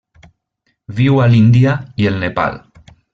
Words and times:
Viu 0.99 1.19
a 1.25 1.29
l'Índia 1.33 1.75
i 2.05 2.09
el 2.13 2.17
Nepal. 2.25 2.59